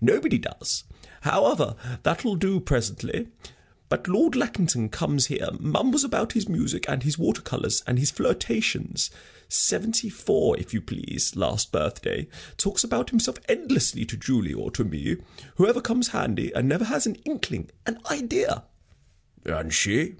[0.00, 0.82] Nobody does.
[1.20, 3.28] However, that'll do presently.
[3.88, 8.10] But Lord Lackington comes here, mumbles about his music and his water colors, and his
[8.10, 9.10] flirtations
[9.48, 12.26] seventy four, if you please, last birthday!
[12.56, 15.18] talks about himself endlessly to Julie or to me
[15.54, 18.64] whoever comes handy and never has an inkling, an idea."
[19.46, 20.16] "And she?"